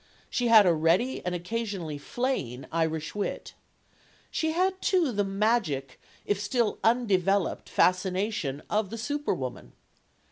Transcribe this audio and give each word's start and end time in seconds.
She 0.31 0.47
had 0.47 0.65
a 0.65 0.73
ready, 0.73 1.23
and 1.23 1.35
occasionally 1.35 1.99
flaying, 1.99 2.65
Irish 2.71 3.13
wit. 3.13 3.53
She 4.31 4.51
had, 4.51 4.81
too, 4.81 5.11
the 5.11 5.23
magic, 5.23 6.01
if 6.25 6.39
still 6.41 6.79
undeveloped, 6.83 7.69
fascination 7.69 8.63
of 8.67 8.89
the 8.89 8.97
super 8.97 9.35
woman. 9.35 9.73